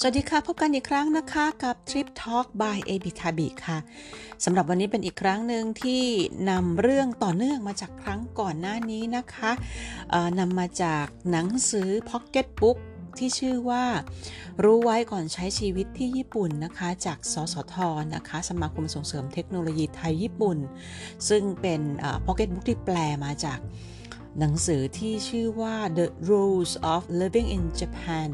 [0.00, 3.78] สวัสดีค่ะ พบกันอีกครั้งนะคะกับ Trip Talk by a b i t a b i ค่ะ
[4.44, 6.04] สำหรับวันนี้เป็นอีกครั้งหนึ่งที่
[6.50, 9.50] นำเรื่องต่อเนื่องมาจากครั้งก่อนหน้านี้นะคะ
[10.38, 12.78] นำมาจากหนังสือ Pocket Book
[13.18, 13.84] ที่ชื่อว่า
[14.64, 17.74] รู้ไว้ก่อนใช้ชีวิตที่ญี่ปุ่นนะคะ จากสสท
[18.14, 20.58] นะคะ สมาคมส่งเสริมเทคโนโลยีไทยญี่ปุ่น
[21.28, 21.80] ซึ่งเป็น
[22.26, 23.58] Pocket Book ที่แปลมาจาก
[24.38, 28.30] หนังสือที่ชื่อว่า The Rules of Living in Japan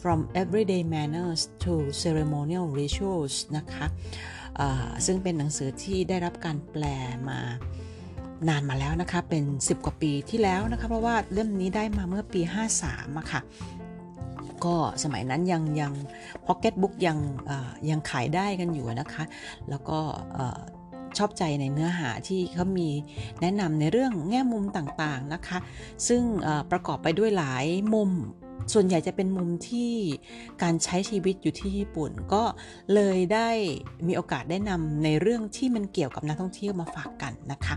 [0.00, 3.86] from everyday manners to ceremonial rituals นะคะ
[5.06, 6.84] ซึ่งเป็นหนังสือที่ได้รับการแปล
[7.28, 7.40] มา
[8.48, 12.40] นานมาแล้วนะคะ เป็น 10 กว่าปีที่แล้วนะคะ เพราะว่าเล่มนี้ได้มาเมื่อปี
[12.80, 13.40] 53อะค่ะ
[14.64, 15.92] ก็สมัยนั้นยังยัง
[16.46, 17.18] พ็อกเก็ตบุ๊กยัง
[17.90, 19.24] ยังขายได้กันอยู่นะคะ
[19.70, 19.98] แล้วก็
[21.18, 22.88] ชอบใจในเนื้อหาที่เขามี
[23.40, 25.58] แนะนำในเรื่องแง่มุมต่างๆนะคะ
[26.08, 26.22] ซึ่ง
[26.70, 28.10] ประกอบไปด้วยหลายมุม
[28.72, 29.92] ส่วนใหญ่จะเป็นมุมที่
[30.62, 32.42] การใช้ชีวิตอยู่ที่ญี่ปุ่น ก็
[32.94, 33.50] เลยได้
[34.06, 37.74] มีโอกาสได้นำในเรื่องที่มันเกี่ยวกับนักท่องเที่ยวมาฝากกันนะคะ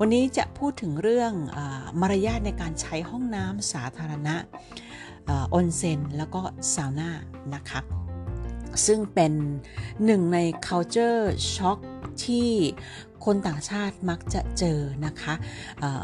[0.00, 1.58] วันนี้จะพูดถึงเรื่องอ
[2.00, 4.36] มารยาทในการใช้ห้องน้ำสาธารณะ
[5.30, 6.40] ออนเซ็นแล้วก็
[6.74, 7.10] ซาวน่า
[7.54, 7.80] นะคะ
[8.86, 9.32] ซึ่งเป็น
[10.04, 11.22] หนึ่งใน culture
[11.54, 11.78] shock
[12.24, 12.50] ที่
[13.32, 15.34] คนต่างชาติมักจะเจอนะคะ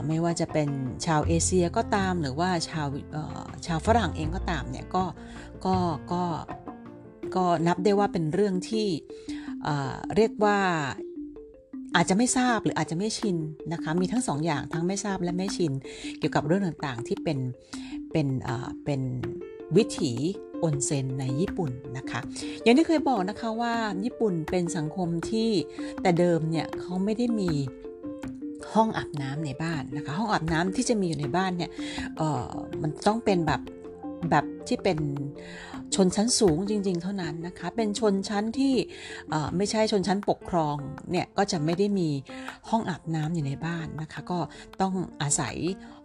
[0.06, 0.69] ไม่ว่าจะเป็น
[1.06, 2.86] ชาวเอเชียก็ตามหรือว่าชาว
[3.67, 5.05] ชาวฝรั่งเองก็ตามเนี่ยก็
[5.67, 5.77] ก็
[6.12, 6.22] ก็
[7.36, 8.89] ก็นับได้ว่าเป็นเรื่องที่
[10.17, 10.58] เรียกว่า
[11.97, 13.36] อาจจะไม่ทราบหรืออาจจะไม่ชิน
[13.72, 15.72] นะคะมีทั้งสองอย่างทั้งไม่ทราบและไม่ชิน
[16.19, 17.39] เกี่ยวกับเรื่องต่างๆที่เป็น
[18.12, 18.28] เป็น
[18.84, 19.00] เป็น
[19.77, 20.12] วิถี
[20.62, 22.20] ออนเซ็นในญี่ปุ่นนะคะ
[22.62, 25.50] อย่างที่เคยบอกนะคะว่าญี่ปุ่นเป็นสังคมที่
[26.03, 27.50] แต่เดิมเนี่ยเขาไม่ได้มี
[28.75, 31.70] ห้องอาบน้ำในบ้านนะคะ ห้องอาบน้ำที่จะมีอยู่ในบ้านเนี่ย
[32.17, 32.50] เออ
[32.83, 33.61] มันต้องเป็นแบบ
[34.30, 34.98] แบบที่เป็น
[35.94, 38.75] ชนชั้นสูงจริง ๆ เท่านั้นนะคะ เป็นชนชั้นที่
[39.57, 40.77] ไม่ใช่ชนชั้นปกครอง
[41.11, 42.08] เนี่ยก็จะไม่ได้มี
[42.70, 44.39] ห้องอาบน้ำอยู่ในบ้านนะคะ ก็
[44.80, 45.57] ต้องอาศัย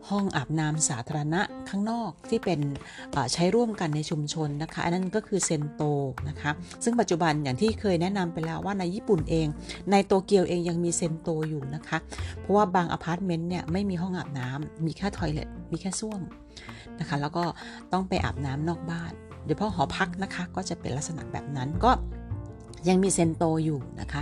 [0.09, 2.59] ห้องอาบน้ำสาธารณะข้างนอกที่เป็น
[3.34, 5.81] ใช้ร่วมกันในชุมชนนะคะอันนั้นก็คือเซนโต
[6.30, 6.51] นะคะ
[6.84, 9.47] ซึ่งปัจจุบันอย่างที่เคยแนะนำไปแล้วว่าในญี่ปุ่นเอง
[9.91, 11.97] ในโตเกียวเองยังมีเซนโตอยู่นะคะ
[12.40, 16.22] เพราะว่าบางอพาร์ตเมนต์เนี่ยไม่มีห้องอาบน้ำมีแค่ toilet มีแค่ส้วม
[17.00, 17.44] นะคะ แล้วก็
[17.94, 19.12] ต้องไปอาบน้ำนอกบ้าน
[19.46, 21.92] โดยเฉพาะหอพักนะคะ ก็จะเป็นลักษณะแบบนั้นก็
[22.90, 24.22] ยังมีเซนโตอยู่นะคะ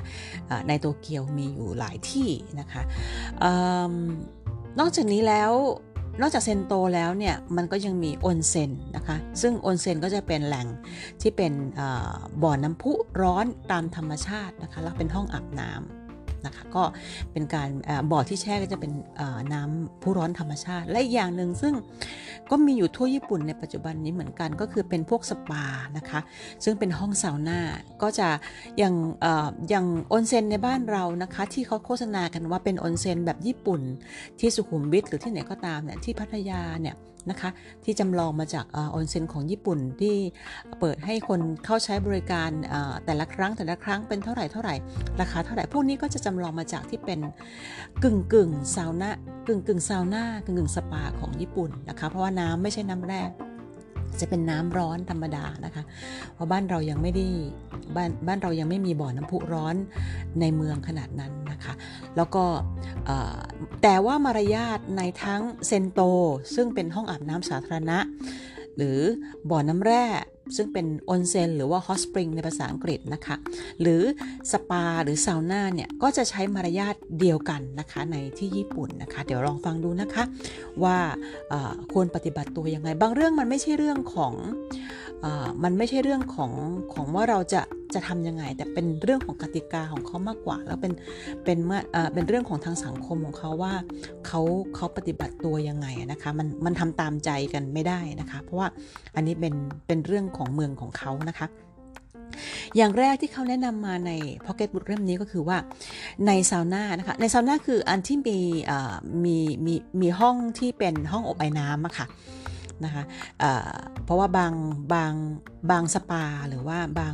[0.68, 2.82] ในโตเกียวมีอยู่หลายที่นะคะ
[4.80, 5.52] นอกจากนี้แล้ว
[6.22, 10.68] นอกจากเซนโตแล้วเนี่ยมันก็ยังมีออนเซนนะคะซึ่งอนเซนก็จะเป็นแหล่ง
[11.22, 11.54] ที่เป็น
[12.44, 15.97] บ่อน้ำพุร้อนตามธรรมชาตินะคะแล้วเป็นห้องอาบน้ำ
[16.48, 16.84] นะคะก็
[17.32, 17.70] เป็นการ
[18.12, 18.92] บ่อที่แช่ก็จะเป็น
[19.54, 21.74] น้ำผู้ร้อนธรรมชาติ และอีกอย่างหนึ่งซึ่ง
[22.52, 25.66] ก็มีอยู่ทั่วญี่ปุ่นในปัจจุบันนี้เหมือนกันก็คือเป็นพวกสปา
[25.98, 26.20] นะคะ
[26.64, 27.60] ซึ่งเป็นห้องซาวน่า
[28.02, 28.28] ก็จะ
[28.78, 28.96] อย่าง
[29.70, 33.82] อย่างออนเซ็นในบ้านเรานะคะที่เขาโฆษณากันว่าเป็นออนเซ็นแบบญี่ปุ่น
[34.40, 36.96] ที่สุขุมวิทหรือที่ไหนก็ตามเนี่ยที่พัทยาเนี่ย
[37.30, 37.50] นะคะ
[37.84, 40.16] ที่จำลองมาจากออนเซ็นของญี่ปุ่นที่
[40.80, 42.50] เปิดให้คนเข้าใช้บริการ
[43.06, 44.76] แต่ละครั้งแต่ละครั้งเป็นเท่าไหร่เท่าไหร่
[45.22, 47.20] ราคาเท่าไหร่พวกนี้ก็จะจำลองมาจากที่เป็น
[48.04, 49.12] กึ่งกึ่งซาวน่า
[49.48, 53.22] กึ่งกึ่งซาวน่ากึ่งกึ่งสปาของญี่ปุ่นนะคะเพราะว่าน้ำไม่ใช่น้ำแร่
[54.20, 55.84] จะเป็นน้ำร้อนธรรมดานะคะ
[56.34, 57.26] เพราะบ้านเรายังไม่ได้
[57.96, 59.76] บ้านบ้านเรายังไม่มีบ่อน้ำพุร้อน
[60.42, 61.74] ในเมืองขนาดนั้นนะคะ
[62.18, 62.44] แล้วก็
[63.82, 66.00] แต่ว่ามารยาทในทั้งเซนโต
[66.56, 68.00] ซึ่งเป็นห้องอาบน้ำสาธารณะ
[68.76, 69.00] หรือ
[69.50, 70.06] บ่อน้ำแร่
[70.56, 73.36] ซึ่งเป็นออนเซนหรือว่า hot spring ในภาษาอังกฤษนะคะ
[73.82, 74.02] หรือ
[74.52, 80.24] สปาหรือซาวน่าเนี่ย ก็จะใช้มารยาทเดียวกันนะคะในที่ญี่ปุ่นนะคะ เดี๋ยวลองฟังดูนะคะ
[80.84, 80.98] ว่า
[81.92, 84.34] ควรปฏิบัติตัวยังไง บางเรื่องมันไม่ใช่เรื่องของ
[85.64, 86.52] มันไม่ใช่เรื่องของ
[86.94, 87.62] ของว่าเราจะ
[87.94, 90.94] จะทำยังไง แต่เป็นเรื่องของกติกาของเขามากกว่า แล้วเป็น
[91.46, 91.82] เป็นเมื่อ
[92.14, 93.74] เป็นเรื่องของทางสังคมของเขาว่า
[94.28, 94.42] เขา
[94.76, 98.68] เขาปฏิบัติตัวยังไงนะคะ มันมันทำตามใจกันไม่ได้นะคะ เพราะว่า
[99.16, 99.54] อันนี้เป็น
[99.88, 101.48] เป็นเรื่องของเมืองของเขานะคะ
[102.76, 104.12] อย่างแรกที่เขาแนะนำมาใน
[104.46, 105.58] Pocket Book เล่มนี้ก็คือว่า
[106.28, 108.40] ในซาวน่านะคะ ในซาวน่าคืออันที่มี
[109.26, 112.08] มีมีมีห้องที่เป็นห้องอบไอน้ำอะค่ะ
[112.86, 113.04] นะคะ
[114.04, 114.54] เพราะว่าบาง
[114.94, 115.14] บาง
[115.72, 117.14] บางสปาหรือว่าบาง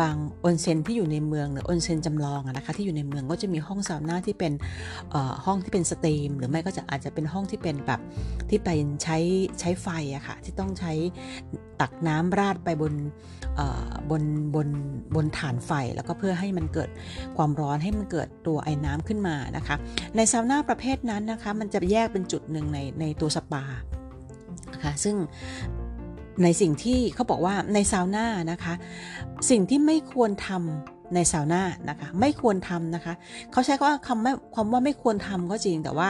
[0.00, 4.52] บางออนเซ็นที่อยู่ในเมืองหรือออนเซ็นจำลองนะคะที่อยู่ในเมืองก็จะมีห้องซาวน่าที่เป็น
[5.44, 8.00] ห้องที่เป็น steam หรือไม่ก็จะอาจจะเป็นห้องที่เป็นแบบ
[8.48, 8.68] ที่ไป
[9.02, 9.18] ใช้
[9.60, 10.92] ใช้ไฟอะค่ะที่ต้องใช้
[11.80, 12.94] ตักน้ำราดไปบน
[14.10, 14.22] บน
[14.54, 14.68] บน
[15.14, 16.90] บนฐานไฟ แล้วก็เพื่อให้มันเกิด
[17.36, 19.76] ความร้อนให้มันเกิดตัวไอน้ำขึ้นมานะคะ
[20.16, 23.64] ในซาวน่าประเภทนั้นนะคะมันจะแยกเป็นจุดหนึ่งในในตัวสปา
[24.72, 25.16] นะคะซึ่ง
[26.42, 28.74] ในสิ่งที่เขาบอกว่าในซาวน่านะคะ
[29.50, 33.14] สิ่งที่ไม่ควรทำในซาวน่านะคะ ไม่ควรทำนะคะ
[33.52, 36.08] เขาใช้คำว่าคำไม่ความว่าไม่ควรทำก็จริงแต่ว่า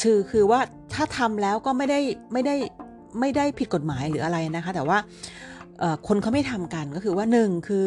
[0.00, 0.60] ชื่อคือว่า
[0.94, 2.00] ถ้าทำแล้วก็ไม่ได้
[2.32, 2.56] ไม่ได้
[3.20, 4.98] ไม่ได้ผิดกฎหมายหรืออะไรนะคะ แต่ว่า
[6.08, 7.86] คนเขาไม่ทำกันก็คือว่าหนึ่งคือ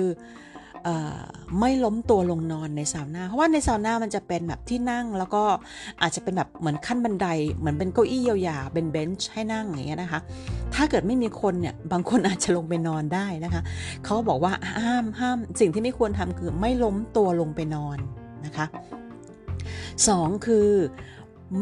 [1.59, 5.43] ไม่ล้มตัวลงนอนในซาวน่าเพราะว่าในซาวน่ามันจะเป็นแบบที่นั่งแล้วก็
[6.01, 10.19] อาจจะเป็นแบบเหมือนขั้นบันได เหมือนเป็นเก้าอี้ยาวๆเป็นเบนช์ให้นั่งอย่างเงี้ยนะคะ
[10.73, 13.61] ถ้าเกิดไม่มีคนเนี่ยบางคนอาจจะลงไปนอนได้นะคะ
[14.05, 14.53] เขาบอกว่า
[14.83, 17.97] ห้ามห้ามสิ่งที่ไม่ควรทำคือไม่ล้มตัวลงไปนอน
[18.45, 18.65] นะคะ
[20.07, 20.67] สองคือ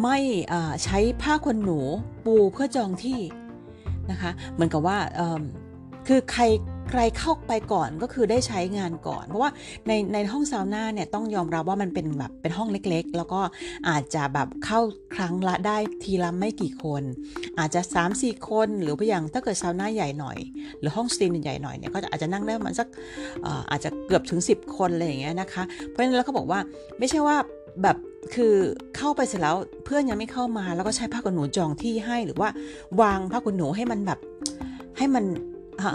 [0.02, 0.18] ไม่
[0.84, 1.80] ใช้ผ้าขนหนู
[2.26, 3.20] ปูเพื่อจองที่
[4.12, 4.98] นะคะ เหมือนกับว่า
[6.08, 6.44] คือใคร
[6.92, 9.52] ใครเข้าไปก่อนก็คือได้ใช้งานก่อน เพราะว่า
[9.88, 13.42] ในในห้องซาวน่าเนี่ยต้องยอมรับว่ามันเป็นแบบเป็นห้องเล็กๆ แล้วก็
[13.90, 14.80] อาจจะแบบเข้า
[15.16, 17.04] ครั้งละได้ทีละไม่กี่คน
[17.60, 17.82] อาจจะ
[18.14, 20.38] 3-4 คนหรือไปอย่างถ้าเกิดซาวน่าใหญ่หน่อย
[20.80, 22.88] หรือห้องสตรีมใหญ่หน่อยเนี่ยก็อาจจะนั่งได้มันสัก
[23.72, 26.60] อาจจะเกือบถึง 10 คนอะไรอย่างเงี้ยนะคะ เพราะฉะนั้นแล้วก็บอกว่า
[27.00, 27.38] ไม่ใช่ว่า
[27.82, 27.98] แบบ
[28.36, 28.54] คือ
[28.98, 29.56] เข้าไปเสร็จแล้ว
[29.86, 32.50] เพื่อนยังไม่เข้ามา แล้วก็ใช้ผ้าขนหนูจองที่ให้หรือว่า
[33.02, 34.20] วางผ้าขนหนูให้มันแบบ
[35.00, 35.26] ให้มัน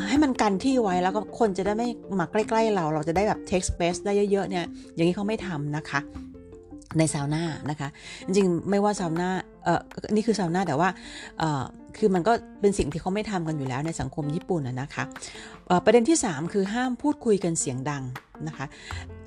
[0.08, 1.88] ให้มันกันที่ไว้แล้วก็คนจะได้ไม่
[2.20, 4.64] มาใกล้ ๆ เราเราจะได้แบบ take space ได้เยอะๆเนี่ย
[4.94, 6.00] อย่างนี้เขาไม่ทำนะคะ
[6.98, 7.88] ในซาวน่านะคะ
[8.24, 9.30] จริงๆ ไม่ว่าซาวน่า
[9.64, 9.80] เออ
[10.14, 10.88] นี่คือซาวน่าแต่ว่า
[11.38, 11.64] เออ
[11.96, 15.04] คือมันก็เป็นสิ่งที่เขาไม่ทำกันอยู่แล้วในสังคมญี่ปุ่นนะคะ
[15.84, 18.02] ประเด็นที่ 3 คือห้ามพูดคุยกันเสียงดัง
[18.46, 18.66] นะคะ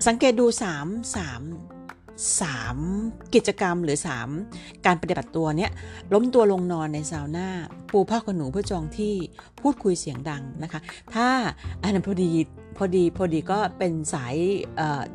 [0.07, 3.97] สังเกตดู 3 3 3 กิจกรรมหรือ
[4.41, 5.71] 3 การปฏิบัติตัวเนี้ย
[6.13, 7.47] ล้มตัวลงนอนในซาวน่า
[7.91, 9.13] ปูผ้าขนหนูเพื่อจองที่
[9.61, 10.79] พูดคุยเสียงดังนะคะ
[11.13, 11.27] ถ้า
[11.81, 12.29] อันนั้นพอดี
[12.77, 14.35] พอดีพอดีก็เป็นสาย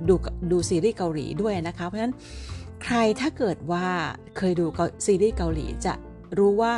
[0.08, 0.14] ดู
[0.50, 2.14] ดูซีรีส์เกาหลีด้วยนะคะ เพราะฉะนั้น
[2.84, 3.86] ใครถ้าเกิดว่า
[4.36, 4.64] เคยดู
[5.06, 5.94] ซีรีส์เกาหลีจะ
[6.38, 6.74] รู้ว่า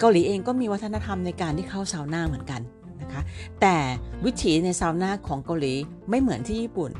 [0.00, 2.60] เกาหลีเองก็มีวัฒนธรรมในการที่เข้าซาวน่าเหมือนกัน
[3.02, 3.22] นะคะ
[3.60, 3.76] แต่
[4.24, 5.74] วิถีในซาวน่าของเกาหลี
[6.10, 6.90] ไม่เหมือนที่ญี่ปุ่น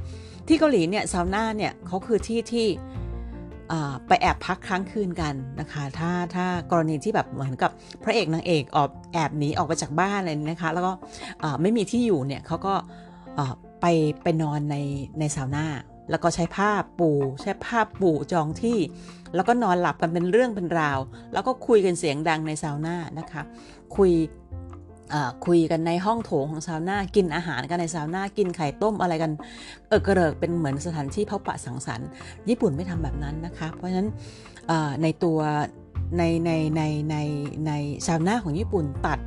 [0.48, 2.68] ที่เกาหลีเนี่ยซาวน่าเนี่ยเขาคือที่ที่
[4.06, 7.70] ไปแอบพักค้างคืนกันนะคะ ถ้าถ้ากรณีที่แบบเหมือนกับ
[8.04, 10.92] พระเอกนางเอกออกแอบหนีออกไปจากบ้านอะไรนะคะ แล้วก็
[11.62, 12.74] ไม่มีที่อยู่เนี่ยเขาก็
[13.80, 13.86] ไป
[14.22, 14.76] ไปนอนใน
[15.18, 15.66] ในซาวน่า
[16.10, 17.10] แล้วก็ใช้ผ้าปู
[17.42, 18.78] ใช้ผ้าปูจองที่
[19.34, 20.98] แล้วก็นอนหลับกันเป็นเรื่องเป็นราว
[21.32, 23.42] แล้วก็คุยกันเสียงดังในซาวน่านะคะ
[23.96, 24.10] คุย
[25.46, 29.32] คุยกันในห้องโถงของซาวน่ากินอาหารกันในซาวน่ากินไข่ต้มอะไรกัน
[29.88, 32.08] เอิกเกริกเป็นเหมือนสถานที่พบปะสังสรรค์
[32.48, 34.08] ญี่ปุ่นไม่ทำแบบนั้นนะคะ เพราะฉะนั้น
[35.02, 35.38] ในตัว
[36.18, 37.16] ในในในใน
[37.66, 37.72] ใน
[38.06, 39.18] ซาวน่าของญี่ปุ่นตัด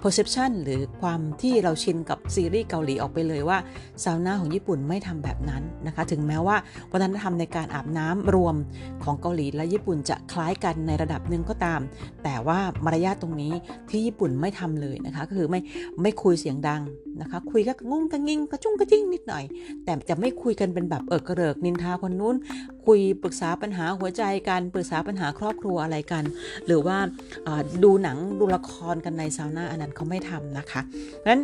[0.00, 3.58] perception หรือความที่เราชินกับซีรีส์เกาหลีออกไปเลยว่า
[4.04, 6.56] ซาวน่าของญี่ปุ่นไม่ทำแบบนั้นนะคะ ถึงแม้ว่า
[6.92, 8.56] วัฒนธรรมในการอาบน้ำรวม
[9.04, 11.80] ของเกาหลีและญี่ปุ่นจะคล้ายกันในระดับหนึ่งก็ตาม
[12.24, 13.52] แต่ว่ามารยาทตรงนี้
[13.90, 15.60] ที่ญี่ปุ่นไม่ทำเลยนะคะ ก็คือไม่
[16.02, 16.82] ไม่คุยเสียงดัง
[17.20, 19.44] นะคะ คุยก็งุ้งกระงิงกระจุ้งกระจิ้งนิดหน่อย
[19.84, 22.36] แต่จะไม่คุยกันเป็นแบบเออกระเริกนินทาคนนู้น
[22.86, 26.24] คุยปรึกษาปัญหาหัวใจกันปรึกษาปัญหาครอบครัวอะไรกัน
[26.66, 26.98] หรือว่า
[27.84, 30.80] ดูหนังดูละครกันในซาวน่าอันนั้นเขาไม่ทำนะคะ
[31.28, 31.42] นั้น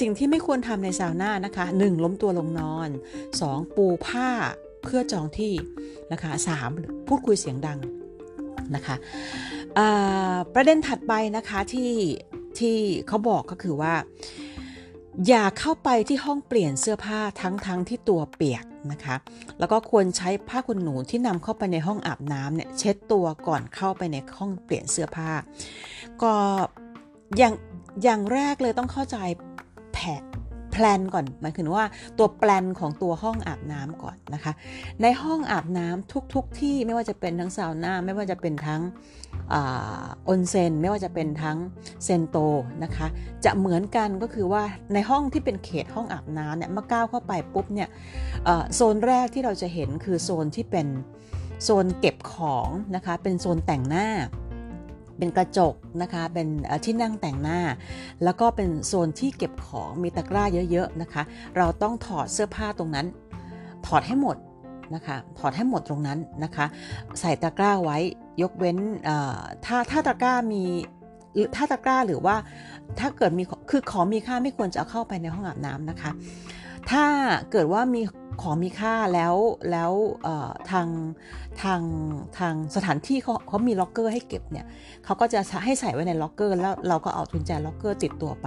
[0.00, 2.04] สิ่งที่ไม่ควรทำในซาวน่านะคะ 1.
[2.04, 2.88] ล้มตัวลงนอน
[3.32, 3.76] 2.
[3.76, 4.28] ปูผ้า
[4.82, 5.54] เพื่อจองที่
[6.12, 6.32] นะคะ
[6.70, 7.08] 3.
[7.08, 7.78] พูดคุยเสียงดัง
[8.74, 8.96] นะคะ
[10.54, 11.92] ประเด็นถัดไปนะคะที่
[12.58, 12.76] ที่
[13.08, 13.94] เขาบอกก็คือว่า
[15.28, 19.16] อย่าเข้าไปที่ห้องเปลี่ยนเสื้อผ้าทั้งทั้งที่ตัวเปียก นะคะ
[19.58, 25.30] แล้วก็ควรใช้ผ้าขนหนูที่นำเข้าไปในห้องอาบน้ำเนี่ยเช็ดตัวก่อนเข้าไปในห้องเปลี่ยนเสื้อผ้า
[26.22, 26.32] ก็
[27.38, 27.54] อย่าง
[28.02, 29.16] อย่างแรกเลยต้องเข้าใจ
[29.92, 30.22] แผน
[30.74, 31.84] แพลนก่อนหมายถึงว่า
[32.18, 34.52] ตัวแปลนของตัวห้องอาบน้ำก่อนนะคะ
[35.02, 38.82] ในห้องอาบน้ำทุกๆทที่ไม่ว่าจะเป็นทั้งซาวน่าไม่ว่าจะเป็นทั้ง
[39.52, 39.56] อ
[40.28, 41.58] อนเซนไม่ว่าจะเป็นทั้ง
[42.04, 42.36] เซนโต
[42.84, 43.06] นะคะ
[43.44, 44.62] จะเหมือนกันก็คือว่า
[44.94, 47.88] ในห้องที่เป็นเขตห้องอาบน้ำเนี่ยเมื่อก้าวเข้าไปปุ๊บเนี่ย
[48.74, 50.86] โซนแรกที่เราจะเห็นคือโซนที่เป็น
[51.64, 54.08] โซนเก็บของนะคะ เป็นโซนแต่งหน้า
[55.18, 56.48] เป็นกระจกนะคะ เป็น
[56.84, 57.60] ที่นั่งแต่งหน้า
[58.24, 61.22] แล้วก็เป็นโซนที่เก็บของมีตะกร้าเยอะๆนะคะ
[61.56, 63.06] เราต้องถอดเสื้อผ้าตรงนั้น
[63.86, 64.36] ถอดให้หมด
[64.94, 66.66] นะคะถอดให้หมดตรงนั้นนะคะ
[67.20, 67.98] ใส่ตะกร้าไว้
[68.42, 68.78] ยกเว้น
[69.64, 70.62] ถ้าถ้าตะกร้ามี
[71.56, 72.36] ถ้าตะกร้าหรือว่า
[72.98, 76.10] ถ้าเกิดมีคือของมีค่าไม่ควรจะเอาเข้าไปในห้องอาบน้ำนะคะ
[76.90, 77.04] ถ้า
[77.50, 78.02] เกิดว่ามี
[78.42, 79.34] ของมีค่าแล้ว
[79.70, 79.92] แล้ว
[80.70, 80.88] ทาง
[81.62, 81.80] ทาง
[82.38, 84.66] ทางสถานที่เขาเขามีล็อกเกอร์ให้เก็บเนี่ย
[85.04, 88.46] เขาก็จะให้ใส่ไว้ในล็อกเกอร์แล้วเราก็เอากุญแจล็อกเกอร์ติดตัวไป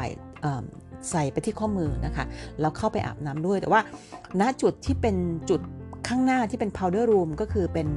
[1.12, 2.25] ใส่ไปที่ข้อมือนะคะ
[2.60, 3.82] แล้วเข้าไปอาบน้ำด้วยแต่ว่า
[4.41, 5.15] ณจุดที่เป็น
[5.50, 5.62] จุด
[6.08, 7.88] ข้างหน้าที่เป็น powder room ก็คือเป็น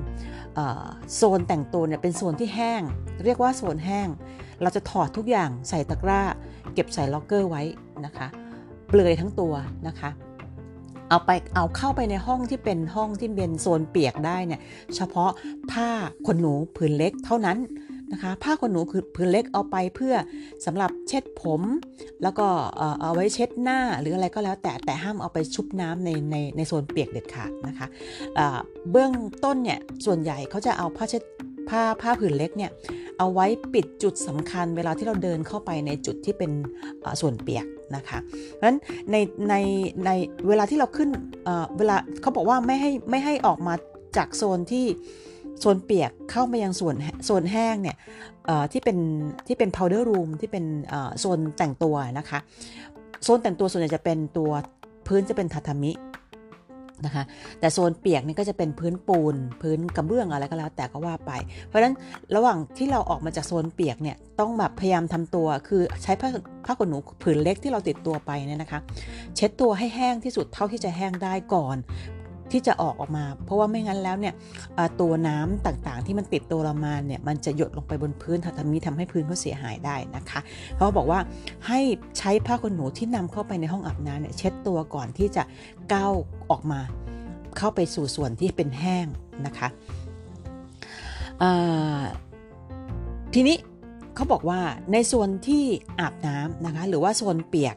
[1.14, 2.82] โซนแต่งตัวเนี่ยเป็นโซนที่แห้ง
[3.24, 4.08] เรียกว่าโซนแห้ง
[4.62, 6.22] เราจะถอดทุกอย่างใส่ตะกร้า
[6.74, 7.62] เก็บใส่ล็อกเกอร์ไว้
[8.04, 8.26] นะคะ
[8.88, 9.54] เปลือยทั้งตัว
[9.86, 10.10] นะคะ
[11.10, 14.60] เอาไปเอาเข้าไปในห้องที่เป็นห้องที่เป็นโซนเปียกได้เนี่ย
[14.96, 15.30] เฉพาะ
[15.72, 15.88] ผ้า
[16.26, 17.58] ขนหนูผืนเล็กเท่านั้น
[18.12, 20.14] นะคะผ้าขนหนูคือผืนเล็กเอาไปเพื่อ
[20.66, 21.62] สำหรับเช็ดผม
[22.22, 22.46] แล้วก็
[23.00, 27.86] เอาไว้เช็ดหน้าหรืออะไรก็แล้วแต่แต่ห้ามเอาไปชุบน้ำในในในโซนเปียกเด็ดขาดนะคะ
[28.90, 29.12] เบื้อง
[29.44, 31.22] ต้นเนี่ยส่วนใหญ่เขาจะเอาผ้าเช็ด
[31.70, 32.70] ผ้าผ้าผืนเล็กเนี่ย
[33.18, 36.50] เอาไว้ปิดจุดสำคัญเวลาที่เราเดินเข้าไปในจุดที่เป็น
[37.20, 38.78] ส่วนเปียกนะคะเพราะฉะนั้น
[39.10, 39.16] ใน
[39.48, 39.54] ใน
[40.06, 40.10] ใน
[40.48, 41.08] เวลาที่เราขึ้น
[41.78, 43.74] เวลาเขาบอกว่าไม่ให้ไม่ให้ออกมา
[44.16, 44.86] จากโซนที่
[45.60, 47.96] โซนเปียกเข้ามายังส่วนโซนแห้งเนี่ย
[48.72, 48.98] ที่เป็น
[49.46, 50.64] ที่เป็น powder room ที่เป็น
[51.18, 52.38] โซนแต่งตัวนะคะ
[53.24, 54.50] โซนแต่งตัวส่วนใหญ่จะเป็นตัว
[55.06, 55.92] พื้นจะเป็นทาทามิ
[57.06, 57.24] นะคะ
[57.60, 61.32] แต่โซนเปียกนี่ก็จะเป็นพื้นปูน พื้นกระเบื้องอะไรก็แล้วแต่ก็ว่าไป
[61.66, 61.94] เพราะฉะนั้น
[62.36, 66.28] ระหว่างที่เราออกมาจากโซนเปียกเนี่ยต้องแบบพยายามทำตัว คือใช้ผ้า
[66.66, 68.80] ผ้าขนหนูผืนเล็กที่เราติดตัวไปเนี่ยนะคะ
[69.36, 71.76] เช็ดตัวให้แห้งที่สุดเท่าที่จะแห้งได้ก่อน
[72.52, 74.34] ที่จะออกออกมา เพราะว่าไม่งั้นแล้วเนี่ย
[75.00, 80.40] ตัวน้ำต่างๆ ที่มันติดตัวเรามาเนี่ยมันจะหยดลงไปบนพื้นทำมีทำให้พื้นเขาเสียหายได้นะคะ
[80.76, 81.20] เขาบอกว่า
[81.66, 81.80] ให้
[82.18, 85.42] ใช้ผ้าขนหนูที่นำเข้าไปในห้องอาบน้ำเนี่ยเช็ดตัวก่อนที่จะ
[85.92, 86.12] ก้าว
[86.50, 86.80] ออกมา
[87.58, 89.06] เข้าไปสู่ส่วนที่เป็นแห้ง
[89.46, 89.68] นะคะ
[93.34, 93.56] ทีนี้
[94.14, 94.60] เขาบอกว่า
[94.92, 95.64] ในโซนที่
[96.00, 97.76] อาบน้ำนะคะหรือว่าโซนเปียก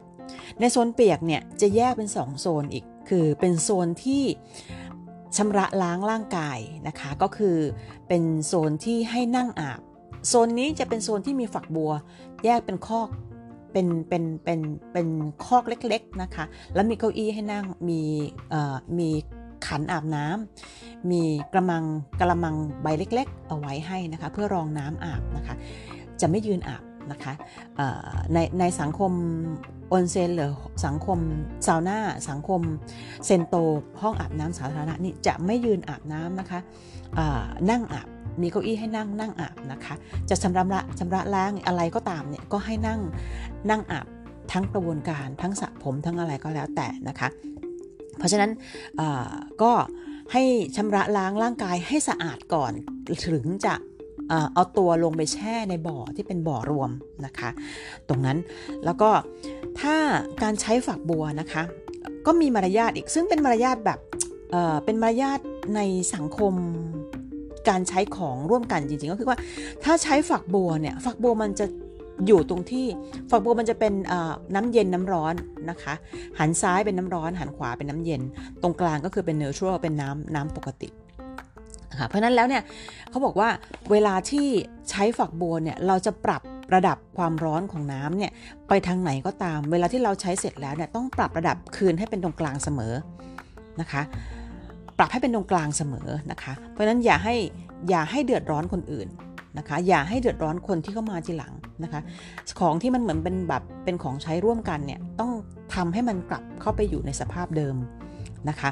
[0.60, 4.22] ในโซนเปียกเนี่ยจะแยกเป็น 2 โซนอีก คือเป็นโซนที่
[5.36, 6.58] ชำระล้างร่างกาย
[6.88, 7.56] นะคะ ก็คือ
[8.08, 9.80] เป็นโซนที่ให้นั่งอาบ
[10.28, 11.92] โซนนี้จะเป็นโซนที่มีฝักบัว
[12.44, 13.08] แยกเป็นคอก
[13.72, 14.60] เป็นเป็นเป็น
[14.92, 15.08] เป็น
[15.44, 16.44] คอกเล็กๆนะคะ
[16.74, 18.00] แล้วมีเก้าอี้ให้นั่งมี
[18.98, 19.08] มี
[19.66, 21.84] ขันอาบน้ำมีกระมัง
[22.20, 25.54] กระมังใบเล็ก ๆ เอาไว้ให้นะคะ เพื่อรองน้ำอาบนะคะ
[26.20, 26.82] จะไม่ยืนอาบ
[27.12, 27.32] นะคะ
[28.32, 29.12] ในในสังคม
[29.92, 30.52] ออนเซนหรือ
[30.86, 31.18] สังคม
[31.66, 32.60] ซาวน่าสังคม
[33.26, 33.54] เซนโต
[34.02, 36.60] ห้องอาบน้ำสาธารณะนี่จะไม่ยืนอาบน้ำนะคะ
[37.70, 38.08] นั่งอาบ
[38.40, 39.94] มีเก้าอี้ให้นั่งนั่งอาบนะคะ
[40.28, 43.00] จะชำระชำระล้างอะไรก็ตามเนี่ยก็ให้นั่ง
[43.70, 44.06] นั่งอาบ
[44.52, 47.28] ทั้งกระบวนการทั้งสระผมทั้งอะไรก็แล้วแต่นะคะ
[48.18, 48.50] เพราะฉะนั้น
[49.62, 49.72] ก็
[50.32, 50.42] ให้
[50.76, 52.72] ชำระล้างร่างกายให้สะอาดก่อน
[53.26, 53.74] ถึงจะ
[54.54, 56.90] เอาตัวลงไปแช่ในบ่อที่เป็นบ่อรวม
[57.26, 57.50] นะคะ
[58.08, 58.38] ตรงนั้น
[58.84, 59.10] แล้วก็
[59.80, 59.96] ถ้า
[60.42, 61.62] การใช้ฝักบัวนะคะ
[62.26, 63.98] ก็มีมารยาทอีกซึ่งเป็นมารยาทแบบ
[64.50, 65.40] เเป็นมารยาท
[65.76, 65.80] ใน
[66.14, 66.54] สังคม
[67.68, 69.38] การใช้ของร่วมกันจริงๆ ก็คือว่า
[69.84, 71.66] ถ้าใช้ฝักบัวเนี่ยฝักบัวมันจะ
[72.26, 72.86] อยู่ตรงที่
[73.30, 73.92] ฝักบัวมันจะเป็น
[74.54, 75.34] น้ำเย็นน้ำร้อน
[75.70, 75.94] นะคะ
[76.38, 78.22] หันซ้ายเป็นน้ำร้อน หันขวาเป็นน้ำเย็น
[78.62, 80.88] ตรงกลางก็คือเป็นเนอร์ทรัลเป็นน้ำน้ำปกติ
[82.00, 82.62] ค่ะเพราะนั้นแล้วเนี่ย
[83.10, 83.48] เขาบอกว่า
[83.90, 84.46] เวลาที่
[84.90, 86.42] ใช้ฝักบัวเนี่ยเราจะปรับ
[86.74, 88.32] ระดับความร้อนของน้ำเนี่ย
[88.68, 92.94] ไปทางไหนก็ตาม เวลาที่เราใช้เสร็จแล้วเนี่ยต้องปรับระดับคืนให้เป็นตรงกลางเสมอ
[93.80, 94.02] นะคะ
[94.98, 97.34] ปรับให้เป็นตรงกลางเสมอนะคะ เพราะฉะนั้นอย่าให้
[97.88, 99.08] อย่าให้เดือดร้อนคนอื่น
[99.58, 101.52] นะคะอย่าให้เดือดร้อนคนที่เข้ามาทีหลัง
[101.84, 102.00] นะคะ
[102.60, 105.30] ของที่มันเหมือนเป็นแบบเป็นของใช้ร่วมกันเนี่ยต้อง
[105.74, 107.76] ทำให้มันกลับเข้าไปอยู่ในสภาพเดิม
[108.48, 108.70] นะคะ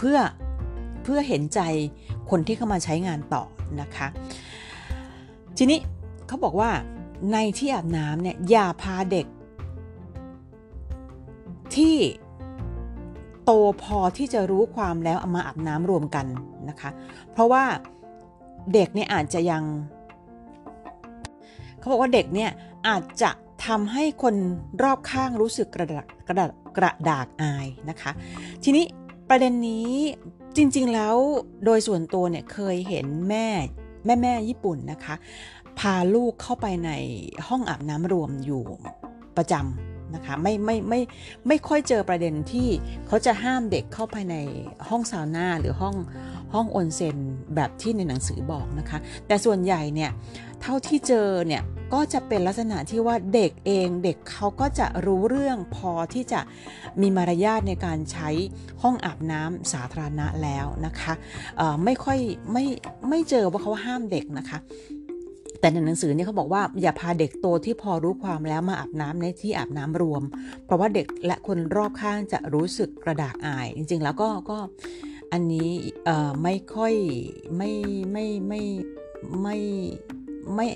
[0.00, 0.18] เพื่อ
[1.02, 1.60] เพื่อเห็นใจ
[2.30, 3.42] คนที่เข้ามาใช้งานต่อ
[3.80, 4.08] นะคะ
[5.56, 5.78] ทีนี้
[6.26, 6.70] เขาบอกว่า
[7.32, 9.26] ในที่อาบน้ำเนี่ยอย่าพาเด็ก
[11.74, 11.96] ที่
[13.44, 13.50] โต
[13.82, 16.26] พอที่จะรู้ความแล้วเอามาอาบน้ำรวมกัน
[16.68, 16.90] นะคะ
[17.32, 17.64] เพราะว่า
[18.74, 19.64] เด็กเนี่ยอาจจะยัง
[21.78, 22.50] เขาบอกว่าเด็กเนี่ย
[22.88, 23.30] อาจจะ
[23.66, 24.34] ทำให้คน
[24.82, 28.10] รอบข้างรู้สึกกระดากกระดากระดากอายนะคะ
[28.64, 28.84] ทีนี้
[29.30, 29.90] ประเด็นนี้
[30.56, 31.16] จริงๆแล้ว
[31.64, 33.46] โดยส่วนตัวเนี่ยเคยเห็นแม่
[34.06, 35.14] แม่แม่ญี่ปุ่นนะคะ
[35.78, 36.90] พาลูกเข้าไปใน
[37.48, 38.64] ห้องอาบน้ำรวมอยู่
[39.36, 41.00] ประจำนะคะไม่ไม่ไม่
[41.48, 42.68] ไม่ค่อยเจอประเด็นที่
[43.06, 44.36] เขาจะห้ามเด็กเข้าไปใน
[44.88, 45.96] ห้องซาวน่าหรือห้อง
[46.54, 47.16] ห้องออนเซน
[47.54, 50.10] แบบที่ในหนังสือบอกนะคะ แต่ส่วนใหญ่เนี่ย
[50.62, 51.62] เท่าที่เจอเนี่ย
[51.94, 56.40] ก็จะเป็นลักษณะที่ว่าเด็กเองเด็กเขาก็จะรู้เรื่องพอที่จะ
[57.00, 58.28] มีมารยาทในการใช้
[58.82, 61.12] ห้องอาบน้ำสาธารณะแล้วนะคะ
[61.84, 62.18] ไม่ค่อย
[62.52, 62.64] ไม่
[63.08, 64.58] ไม่เจอว่าเขาห้ามเด็กนะคะ
[65.60, 70.22] แต่ในหนังสือเนี่ยเขาบอกว่าอย่าพาเด็กโตที่พอรู้ความแล้วมาอาบน้ำในที่อาบน้ำรวม
[70.64, 74.58] เพราะว่าเด็กและคนรอบข้างจะรู้สึกกระดากอาย จริงๆ แล้วก็ก็
[75.32, 75.70] อันนี้
[76.42, 76.94] ไม่ค่อย
[77.56, 77.70] ไม่
[78.12, 78.60] ไม่ไม่
[79.42, 79.56] ไม่
[80.54, 80.66] ไม่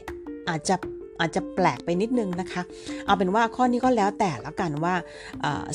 [0.48, 0.76] อาจจะ
[1.20, 2.62] อาจจะแปลกไปนิดนึงนะคะ
[3.06, 4.94] เอาเป็นว่าข้อนี้ก็แล้วแต่แล้วกันว่า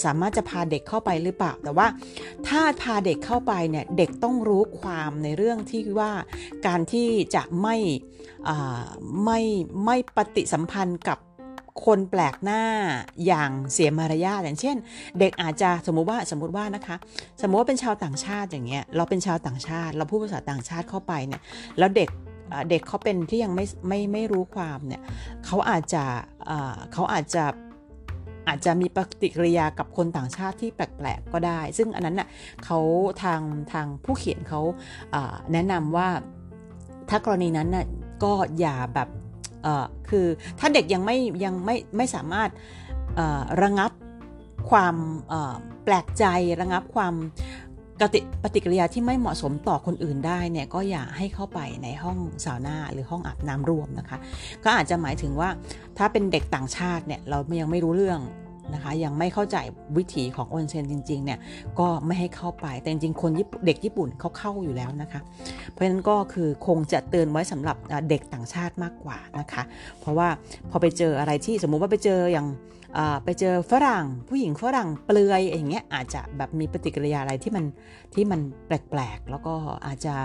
[0.06, 1.88] สามารถจะพาเด็กเข้าไปหรือเปล่า แต่ว่า
[2.48, 6.12] ถ้าพาเด็กเข้าไปเนี่ยเด็กต้องรู้ความในเรื่องที่ว่า
[6.68, 7.78] การที่จะไม่
[9.26, 9.40] ไม่
[9.86, 11.18] ไม่ปฏิสัมพันธ์กับ
[11.86, 12.64] คนแปลกหน้า
[13.26, 14.76] อย่างเสียมารยาทอย่างเช่น
[15.20, 16.96] เด็กอาจจะสมมุติว่าสมมุติว่านะคะ
[17.42, 21.42] สมมติว่าเป็นชาวต่างชาติอย่างเงี้ยเราเป็นชาวต่างชาติ เราพูดภาษาต่างชาติเข้าไปเนี่ย
[21.78, 22.10] แล้วเด็ก
[22.70, 25.02] เด็กเขาเป็นที่ยังไม่ไม่ไม่รู้ความเนี่ย
[25.46, 26.04] เขาอาจจะ
[26.94, 27.44] เขาอาจจะ
[28.48, 32.28] อาจจะมีปฏิกิริยากับคนต่างชาติที่แปลกๆก็ได้ ซึ่งอันนั้นน่ะ
[32.66, 32.80] เขา
[33.24, 33.42] ทาง
[33.74, 34.62] ทางผู้เขียนเขา
[35.54, 36.10] แนะนำว่า
[37.10, 37.86] ถ้ากรณีนั้นน่ะ
[38.24, 39.10] ก็อย่าแบบ
[40.10, 40.26] คือ
[40.60, 42.50] ถ้าเด็กยังไม่ยังไม่ไม่สามารถ
[43.62, 43.92] ระงับ
[44.70, 44.96] ความ
[45.84, 46.26] แปลกใจ
[46.62, 47.14] ระงับความ
[48.02, 54.18] กติปฏิกิริยาที่ไม่เหมาะสมต่อคนอื่นได้เนี่ยก็อย่าให้เข้าไปในห้องสาวนาหรือห้องอาบน้ำรวมนะคะ
[54.64, 55.50] ก็อาจจะหมายถึงว่า
[55.98, 58.20] ถ้าเป็นเด็กต่างชาติเนี่ยเรายังไม่รู้เรื่อง
[58.74, 59.58] นะคะ ยังไม่เข้าใจ
[59.98, 61.40] วิถีของออนเซนจริงๆเนี่ย
[61.80, 63.32] ก็ไม่ให้เข้าไปแต่จริงๆคน
[63.66, 65.22] เด็กญี่ปุ่นเขาเข้าอยู่แล้วนะคะ
[65.72, 67.78] เพราะฉะนั้นก็คือคงจะเตือนไว้สำหรับ
[68.10, 69.64] เด็กต่างชาติมากกว่านะคะ
[70.00, 70.28] เพราะว่า
[70.70, 72.48] พอไปเจออะไรที่สมมุติว่าไปเจออย่าง
[73.24, 77.66] ไปเจอฝรั่งผู้หญิงฝรั่งเปลือยอย่างเงี้ยอาจจะแบบมีปฏิกิริยาอะไรที่มัน
[78.14, 79.54] ที่มันแปลกๆ แล้วก็
[79.86, 80.16] อาจจะ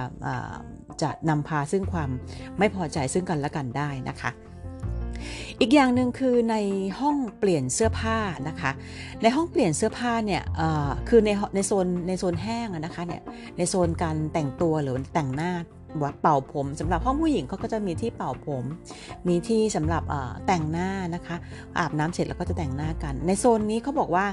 [1.03, 2.11] จะนำพาซึ่งความ
[2.59, 4.31] ไม่พอใจซึ่งกันและกันได้นะคะ
[5.61, 6.57] อีกอย่างหนึ่งคือใน
[7.01, 8.19] ห้องเปลี่ยนเสื้อผ้า
[8.49, 8.71] นะคะ
[9.23, 10.43] ในห้องเปลี่ยนเสื้อผ้าเนี่ย
[11.09, 13.23] คือในในโซนในโซนแห้งนะคะเนี่ย
[13.59, 15.53] ในโซนการแต่งตัวหรือแต่งหน้า
[16.01, 18.65] ว่าเป่าผมสำหรับห้องผู้หญิงเขาก็จะมีที่เป่าผม
[19.29, 20.03] มีที่สำหรับ
[20.47, 21.37] แต่งหน้านะคะ
[21.79, 24.27] อาบน้ำเสร็จแล้วก็จะแต่งหน้ากัน ในโซนนี้เขาบอกว่า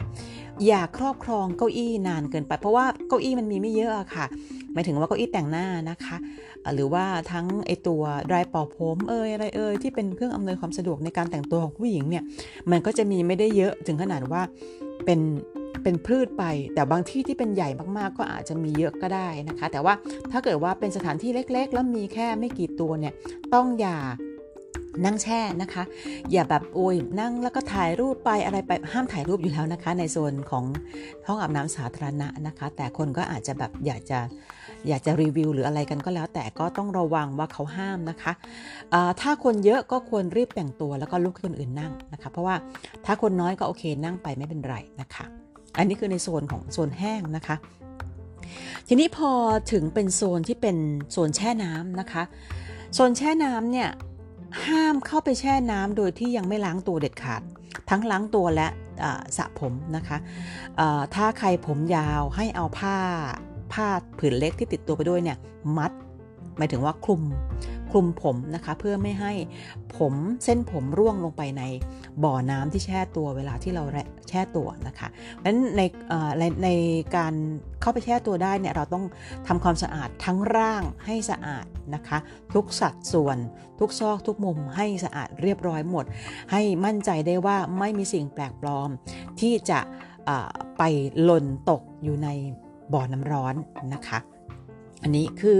[0.68, 4.26] อย่าครอบครองเก้าอี้นานเกินไป เพราะว่าเก้าอี้มันมีไม่เยอะค่ะ
[4.74, 6.18] หมายถึงว่าเก้าอี้แต่งหน้านะคะ
[6.76, 12.24] หรือว่าทั้งไอตัวดรายเป่าผมเอ่ยอะไรเอ่ยที่เป็นเครื่องอำนวยความสะดวกในการแต่งตัวของผู้หญิงเนี่ย
[12.72, 14.42] มันก็จะมีไม่ได้เยอะถึงขนาดว่า
[15.06, 15.20] เป็น
[15.84, 16.44] เป็นพืชไป
[16.74, 19.94] แต่บางที่ที่เป็นใหญ่มากๆ ก็อาจจะมีเยอะก็ได้นะคะ แต่ว่า
[20.32, 23.14] ถ้าเกิดว่าเป็นสถานที่เล็ก ๆ แล้วมีแค่ไม่กี่ตัวเนี่ย
[23.54, 23.98] ต้องอย่า
[25.06, 25.84] นั่งแช่นะคะ
[26.32, 30.66] อย่าแบบโอยนั่งแล้วก็ถ่ายรูปไปอะไรไปห้ามถ่ายรูปอยู่แล้วนะคะ ในโซนของ
[31.28, 34.20] ห้องอาบน้ำสาธารณะนะคะ แต่คนก็อาจจะแบบอยากจะ
[34.88, 38.32] อยากจะรีวิวหรืออะไรกันก็แล้ว แต่ก็ต้องระวังว่าเขาห้ามนะคะ
[39.22, 42.56] ถ้าคนเยอะก็ควรรีบแต่งตัวแล้วก็ลุกคนอื่นนั่งนะคะ เพราะว่า
[43.06, 45.26] ถ้าคนน้อยก็โอเคนั่งไปไม่เป็นไรนะคะ
[45.78, 47.56] อันนี้คือในโซนของโซนแห้งนะคะ
[48.88, 49.32] ทีนี้พอ
[49.72, 50.78] ถึงเป็นโซนที่เป็น
[51.12, 52.24] โซนแช่น้ำนะคะ
[52.94, 53.90] โซนแช่น้ำเนี่ย
[54.66, 57.42] ห้ามเข้าไปแช่น้ำโดยที่ยังไม่ล้างตัวเด็ดขาด
[57.90, 58.68] ทั้งล้างตัวและ
[59.38, 60.18] สระผมนะคะ
[61.16, 62.98] ถ้าใครผมยาวให้เอาผ้า
[63.74, 63.88] ผ้า
[64.20, 65.38] ผืนเล็กที่ติดตัวไปด้วยเนี่ย
[65.78, 65.92] มัด
[66.58, 67.22] หมายถึงว่าคลุม
[67.92, 69.34] คลุมผมนะคะเพื่อไม่ให้
[69.98, 71.64] ผมเส้นผมร่วงลงไปใน
[72.24, 73.84] บ่อน้ำที่แช่ตัวเวลาที่เรา
[74.30, 75.82] แช่ตัวนะคะเพราะฉะนั้นใน
[76.64, 76.70] ใน
[77.16, 77.34] การ
[77.82, 79.06] เข้าไปแช่ตัวได้เนี่ยเราต้อง
[79.48, 82.18] ทำความสะอาดทั้งร่างให้สะอาดนะคะ
[82.54, 83.38] ทุกสัดส่วน
[83.80, 86.06] ทุกซอกทุกมุมให้สะอาดเรียบร้อยหมด
[86.52, 88.90] ให้มั่นใจได้ว่าไม่มีสิ่งแปลกปลอม
[89.40, 89.80] ที่จะ
[90.78, 90.84] ไป
[91.24, 92.30] หล่นตกอยู่ใน
[92.94, 93.56] บ่อน้ำร้อน
[93.94, 94.20] นะคะ
[95.02, 95.60] อันนี้คือ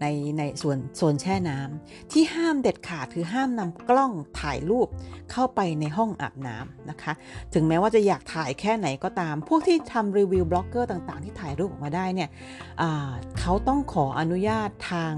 [0.00, 0.06] ใน
[0.38, 4.88] ในส่วนโซนแช่น้ำที่ห้ามเด็ดขาดคือห้ามนำกล้องถ่ายรูป
[5.32, 7.12] เข้าไปในห้องอาบน้ำนะคะ
[7.54, 12.28] ถึงแม้ว่าจะอยากถ่ายแค่ไหนก็ตาม พวกที่ทำรีวิวบล็อกเกอร์ต่างๆ ที่ถ่ายรูปออกมาได้เนี่ย
[13.40, 15.14] เขาต้องขออนุญาตทาง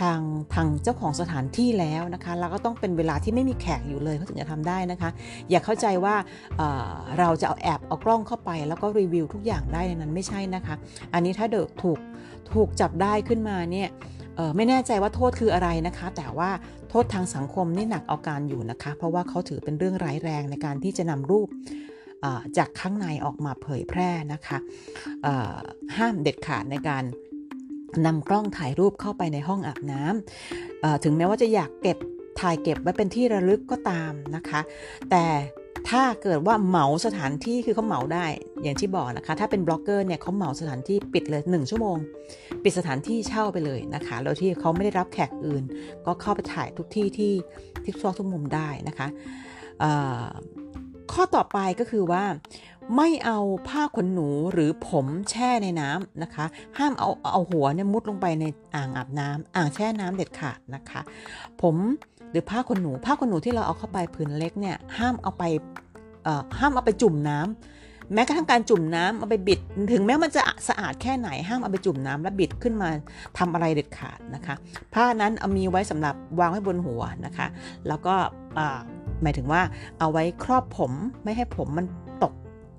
[0.00, 0.20] ทาง
[0.54, 5.10] ทางเจ้าของสถานที่แล้วนะคะ แล้วก็ต้องเป็นเวลาที่ไม่มีแขกอยู่เลยเขาถึงจะทำได้นะคะ
[5.50, 6.14] อย่าเข้าใจว่า
[7.18, 10.74] เราจะเอาแอบเอากล้องเข้าไป แล้วก็รีวิวทุกอย่างได้ในนั้นไม่ใช่นะคะ
[11.14, 11.98] อันนี้ถ้าเดิกถูก
[12.52, 13.88] ถูกจับได้ขึ้นมาเนี่ย
[14.56, 16.50] ไม่แน่ใจว่าโทษคืออะไรนะคะ แต่ว่า
[16.90, 21.48] โทษทางสังคมนี่หนักเอาการอยู่นะคะ เพราะว่าเขาถือเป็นเรื่องร้ายแรงในการที่จะนำรูป
[22.58, 24.58] จากข้างในออกมาเผยแพร่นะคะ
[25.96, 27.04] ห้ามเด็ดขาดในการ
[28.06, 31.98] นำกล้องถ่ายรูปเข้าไปในห้องอาบน้ำถึงแม้ว่าจะอยากเก็บ
[32.40, 34.60] ถ่ายเก็บไว้เป็นที่ระลึกก็ตามนะคะ
[35.10, 35.24] แต่
[35.90, 38.26] ถ้าเกิดว่าเหมาสถานที่คือเขาเหมาได้
[38.62, 41.96] อย่างที่บอกนะคะ ถ้าเป็นบล็อกเกอร์เนี่ยเขาเหมาสถานที่ปิดเลย 1 ชั่วโมง
[42.62, 45.64] ปิดสถานที่เช่าไปเลยนะคะ แล้วที่เขาไม่ได้รับแขกอื่น
[46.06, 47.34] ก็เข้าไปถ่ายทุกที่ที่
[47.84, 49.06] ที่ซอกทุกมุมได้นะคะ
[51.12, 52.24] ข้อต่อไปก็คือว่า
[52.96, 56.44] ไม่เอาผ้าขนหนูหรือผมแช่ในน้ำนะคะ
[56.78, 61.00] ห้ามเอาเอาหัวเนี่ยมุดลงไปในอ่างอาบน้ำอ่างแช่น้ำเด็ดขาดนะคะ
[61.62, 61.76] ผม
[62.32, 65.42] หรือผ้าขนหนู ผ้าขนหนูที่เราเอาเข้าไปผืนเล็กเนี่ยห้ามเอาไป
[66.58, 67.38] ห้ามเอาไปจุ่มน้
[68.14, 69.60] แม้กระทั่งการจุ่มน้ำเอาไปบิด
[69.92, 72.88] ถึงแม้มันจะสะอาดแค่ไหนห้ามเอาไปจุ่มน้ำแล้วบิดขึ้นมา
[73.38, 74.54] ทำอะไรเด็ดขาดนะคะ
[74.94, 77.46] ผ้านั้นเอามีไว้สำหรับวางไว้บนหัวนะคะ
[77.88, 78.14] แล้วก็
[79.22, 79.62] หมายถึงว่า
[79.98, 80.92] เอาไว้ครอบผม
[81.24, 81.86] ไม่ให้ผมมัน
[82.22, 82.32] ตก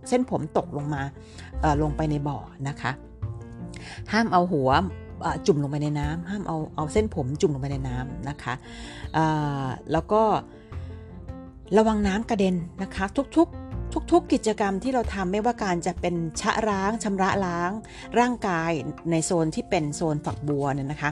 [0.09, 1.01] เส้นผมตกลงมา
[1.81, 2.37] ลงไปในบ่อ
[2.67, 2.91] นะคะ
[4.11, 4.69] ห้ามเอาหัว
[5.47, 8.53] จุ่มลงไปในน้ำห้ามเอาเอาเส้นผมจุ่มลงไปในน้ำนะคะ
[9.91, 10.21] แล้วก็
[11.77, 13.05] ระวังน้ำกระเด็นนะคะ
[13.37, 13.63] ทุกๆ
[14.11, 17.71] ทุกๆ กิจกรรมที่เราทำไม่ว่าการจะเป็นชะล้างชำระล้าง
[18.19, 18.71] ร่างกาย
[19.11, 21.11] ในโซนที่เป็นโซนฝักบัวเนี่ยนะคะ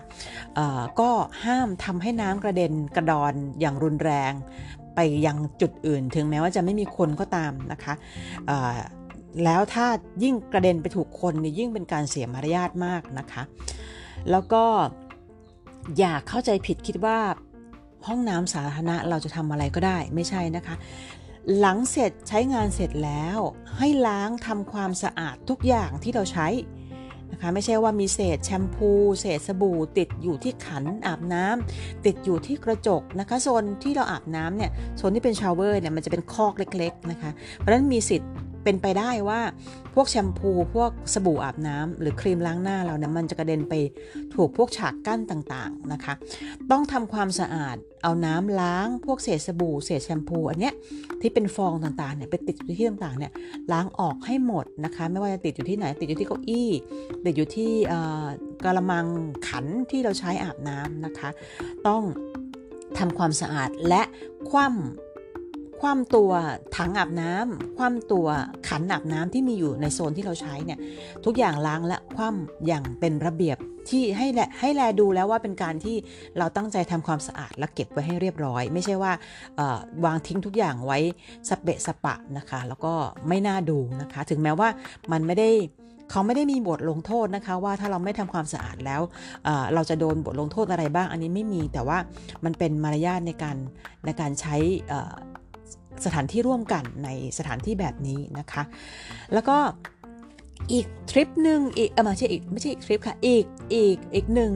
[0.99, 1.09] ก็
[1.45, 4.33] ห้ามทำให้น้ำกระเด็นกระดอนอย่างรุนแรง
[4.95, 7.93] ไปยังจุดอื่น ถึงแม้ว่าจะไม่มีคนก็ตามนะคะ
[9.43, 9.87] แล้วถ้า
[10.23, 13.43] ยิ่งกระเด็นไปถูกคนนี่ยิ่งเป็นการเสียมารยาทมากนะคะ
[14.31, 14.63] แล้วก็
[15.97, 17.19] อย่าเข้าใจผิดคิดว่า
[18.07, 20.75] ห้องน้ำสาธารณะเราจะทำอะไรก็ได้ไม่ใช่นะคะ
[21.59, 23.37] หลังเสร็จใช้งานเสร็จแล้ว
[23.77, 26.47] ให้ล้างทำความสะอาดทุกอย่างที่เราใช้
[27.31, 38.31] นะคะไม่ใช่ว่ามีเศษแชมพู เศษสบู่ ติดอยู่ที่ขันอาบน้ำติดอยู่ที่กระจกนะคะโซนที่เราอาบน้ำเนี่ยโซนที่เป็นชาวเวอร์เนี่ยมันจะเป็นคอกเล็ก ๆนะคะ เพราะฉะนั้นมีสิทธิ์
[38.63, 39.41] เป็นไปได้ว่า
[39.93, 43.73] พวกแชมพูพวกสบู่อาบน้ำหรือครีมล้างหน้าเราเนี่ยมันจะกระเด็นไป
[44.35, 46.13] ถูกพวกฉากกั้นต่างๆนะคะ
[46.71, 50.73] ต้องทำความสะอาดเอาน้ำล้างพวกเศษสบู่เศษแชมพูอันเนี้ย
[51.21, 53.31] ที่เป็นฟองต่างๆเนี่ยไปติดอยู่ที่ต่างๆเนี่ย
[53.71, 56.69] ล้างออกให้หมดนะคะ ไม่ว่าจะติดอยู่ที่ไหน ติดอยู่ที่เก้าอี้
[57.25, 57.71] ติดอยู่ที่
[58.63, 59.05] กระมัง
[59.47, 61.29] ขันที่เราใช้อาบน้ำนะคะ
[61.87, 62.03] ต้อง
[62.97, 64.01] ทำความสะอาดและ
[64.49, 65.10] คว่ำ
[65.81, 66.31] คว่ำตัว
[66.77, 68.27] ถังอาบน้ำคว่ำตัว
[68.67, 70.79] ขันอาบน้ำที่มีอยู่ในโซนที่เราใช้เนี่ย
[71.25, 73.57] ทุกอย่างล้างและคว่ำอย่างเป็นระเบียบ
[73.89, 75.95] ที่ให้แลให้แลดูแล้วว่าเป็นการที่
[76.37, 79.11] เราตั้งใจทำความสะอาดและเก็บไว้ให้เรียบร้อย ไม่ใช่ว่า
[80.05, 80.99] วางทิ้งทุกอย่างไว้
[81.49, 82.93] สเปะสปะนะคะ แล้วก็
[83.27, 84.69] ไม่น่าดูนะคะ ถึงแม้ว่า
[85.11, 85.49] มันไม่ได้
[86.11, 89.01] เขาไม่ได้มีบทลงโทษนะคะ ว่าถ้าเราไม่ทำความสะอาดแล้ว
[89.73, 91.97] เราจะโดนบทลงโทษอะไรบ้างอันนี้ไม่มีแต่ว่า
[92.45, 93.57] มันเป็นมารยาทในการ
[94.05, 94.55] ในการใช้
[96.05, 98.63] สถานที่ร่วมกันในสถานที่แบบนี้นะคะ
[99.33, 99.57] แล้วก็
[100.73, 104.53] อีกทริปหนึ่งอีกไม่ใช่อีกไม่ใช่อีกทริปค่ะอีกอีกอีกหนึ่ง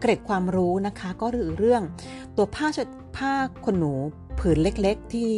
[0.00, 1.82] เกร็ดความรู้นะคะ ก็คือเรื่อง
[2.36, 2.66] ตัวผ้า
[3.16, 3.32] ผ้า
[3.64, 3.92] ขนหนู
[4.40, 5.34] ผืนเล็กๆที่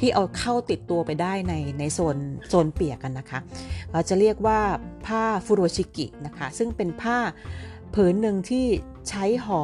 [0.00, 2.16] ที่เอาเข้าติดตัวไปได้ในในโซน
[2.48, 3.38] โซนเปียกกันนะคะ
[3.92, 4.60] เราจะเรียกว่า
[5.06, 7.18] ผ้าฟูโรชิกินะคะ ซึ่งเป็นผ้า
[7.94, 8.66] ผืนหนึ่งที่
[9.08, 9.62] ใช้ห่อ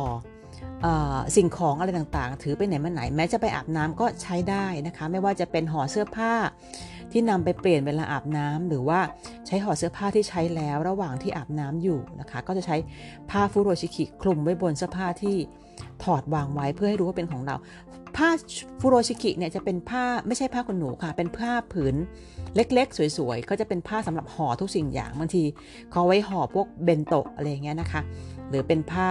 [1.36, 6.32] สิ่งของอะไรต่างๆ ถือไปไหนมาไหน แม้จะไปอาบน้ำก็ใช้ได้นะคะ ไม่ว่าจะเป็นห่อเสื้อผ้า
[7.12, 9.00] ที่นำไปเปลี่ยนเวลาอาบน้ำหรือว่า
[9.46, 12.76] ใช้ห่อเสื้อผ้าที่ใช้แล้วระหว่างที่อาบน้ำอยู่นะคะ ก็จะใช้
[13.30, 15.36] ผ้าฟูโรชิคิคลุมไว้บนเสื้อผ้าที่
[16.02, 17.56] ถอดวางไว้เพื่อให้รู้ว่าเป็นของเรา
[18.16, 18.28] ผ้า
[18.80, 21.94] ฟูโรชิคิเนี่ยจะเป็นผ้าไม่ใช่ผ้าขนหนูค่ะ เป็นผ้าผืน
[22.56, 25.42] เล็กๆ สวยๆ ก็จะเป็นผ้าสำหรับห่อทุกสิ่งอย่างบางที
[25.90, 28.00] เขาไว้ห่อพวกเบนโตะอะไรเงี้ยนะคะ
[28.48, 29.10] หรือเป็นผ้า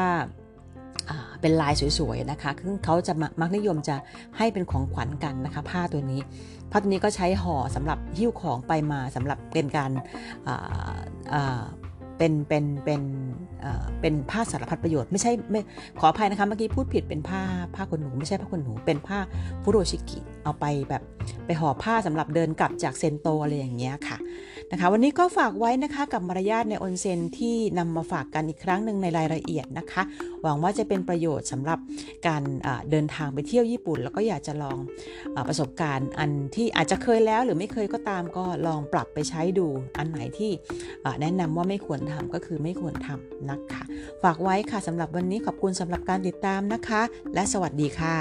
[1.42, 3.96] เป็นลายสวยๆนะคะซึ่งเขาจะมักนิยมจะ
[4.38, 6.22] ให้เป็นของขวัญกันนะคะผ้าตัวนี้
[6.72, 9.92] ผ้าตัวนี้ก็ใช้ห่อสำหรับหิ้วของไปมาสำหรับเป็นการ
[12.18, 13.02] เป็นเป็นเป็น
[14.02, 15.62] เป็นผ้าสารพัดประโยชน์ไม่ใช่ไม่
[16.00, 17.42] ขออภัยนะคะเมื่อกี้พูดผิดเป็นผ้า
[17.76, 19.20] ผ้าขนหนูไม่ใช่ผ้าขนหนูเป็นผ้า
[19.64, 21.04] ฟุโรชิกิเอาไปแบบ
[21.46, 24.18] ไปห่อผ้าสำหรับเดินกลับจากเซนโตอะไรอย่างเงี้ยค่ะ
[24.72, 30.02] นะคะ วันนี้ก็ฝากไว้นะคะกับมารยาทในออนเซนที่นำมาฝากกันอีกครั้งหนึ่งในรายละเอียดนะคะ
[30.44, 31.80] หวังว่าจะเป็นประโยชน์สำหรับ
[32.28, 32.44] การ
[32.92, 34.78] เดินทางไปเที่ยวญี่ปุ่น แล้วก็อยากจะลอง
[35.36, 40.52] อประสบการณ์อันที่อาจจะเคยแล้วหรือไม่เคยก็ตามก็ลองปรับไปใช้ดูอันไหนที่
[41.22, 43.84] แนะนำว่าไม่ควรทำก็คือไม่ควรทำนะคะ
[44.24, 47.02] ฝากไว้ค่ะสำหรับวันนี้ขอบคุณสำหรับการติดตามนะคะ
[47.34, 48.18] และสวัสดีค่ะ